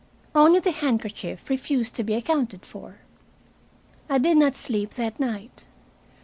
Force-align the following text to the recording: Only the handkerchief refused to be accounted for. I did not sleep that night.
Only 0.33 0.59
the 0.59 0.71
handkerchief 0.71 1.47
refused 1.47 1.93
to 1.93 2.03
be 2.03 2.15
accounted 2.15 2.65
for. 2.65 3.01
I 4.09 4.17
did 4.17 4.37
not 4.37 4.55
sleep 4.55 4.95
that 4.95 5.19
night. 5.19 5.65